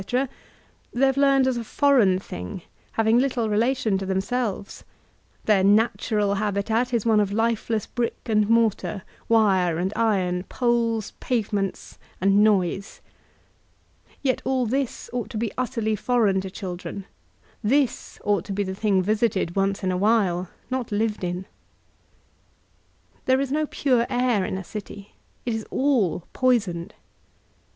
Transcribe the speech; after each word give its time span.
they 0.93 1.05
have 1.05 1.15
learned 1.15 1.45
as 1.45 1.57
a 1.57 1.63
foreign 1.63 2.17
thing, 2.17 2.63
having 2.93 3.19
little 3.19 3.47
relation 3.51 3.99
to 3.99 4.05
themselves; 4.07 4.83
their 5.45 5.63
''natural*' 5.63 6.37
habitat 6.37 6.91
is 6.91 7.05
one 7.05 7.19
of 7.19 7.31
lifeless 7.31 7.85
brick 7.85 8.17
and 8.25 8.49
mortar, 8.49 9.03
wire 9.29 9.77
and 9.77 9.93
iron, 9.95 10.41
poles, 10.49 11.13
pavements, 11.19 11.99
and 12.19 12.43
noise. 12.43 12.99
Yet 14.23 14.41
all 14.43 14.65
this 14.65 15.07
ought 15.13 15.29
to 15.29 15.37
be 15.37 15.51
utterly 15.55 15.95
foreign 15.95 16.41
to 16.41 16.49
children* 16.49 17.05
This 17.63 18.19
ought 18.23 18.43
to 18.45 18.53
be 18.53 18.63
the 18.63 18.71
diing 18.73 19.03
visited 19.03 19.55
once 19.55 19.83
in 19.83 19.91
a 19.91 19.97
while, 19.97 20.49
not 20.71 20.91
lived 20.91 21.23
in. 21.23 21.45
There 23.25 23.39
is 23.39 23.49
00 23.49 23.67
pure 23.67 24.07
air 24.09 24.45
in 24.45 24.57
a 24.57 24.63
city; 24.63 25.13
it 25.45 25.53
is 25.53 25.63
oA 25.71 26.21
poisoned. 26.33 26.95
Yet 26.95 26.95
33^ 26.95 26.95
V(K. 26.95 26.99